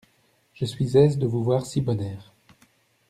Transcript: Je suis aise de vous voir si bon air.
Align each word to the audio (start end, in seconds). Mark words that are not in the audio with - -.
Je 0.55 0.65
suis 0.65 0.97
aise 0.97 1.19
de 1.19 1.27
vous 1.27 1.43
voir 1.43 1.63
si 1.67 1.79
bon 1.79 2.01
air. 2.01 2.33